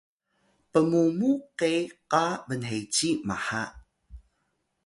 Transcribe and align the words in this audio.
pmumu 0.71 1.29
ke 1.59 1.71
qa 2.11 2.23
bnheci 2.47 3.09
mha 3.27 3.63